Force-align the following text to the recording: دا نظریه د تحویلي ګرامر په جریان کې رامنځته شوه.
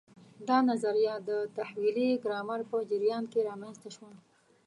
دا 0.47 0.57
نظریه 0.69 1.15
د 1.29 1.31
تحویلي 1.57 2.09
ګرامر 2.23 2.61
په 2.71 2.77
جریان 2.89 3.23
کې 3.31 3.45
رامنځته 3.49 3.89
شوه. 3.95 4.11